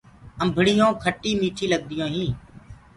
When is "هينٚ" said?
2.15-2.37